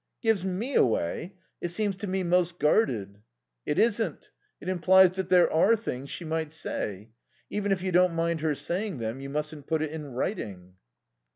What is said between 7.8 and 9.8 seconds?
you don't mind her saying them you mustn't